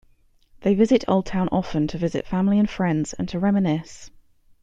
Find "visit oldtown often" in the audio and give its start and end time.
0.73-1.85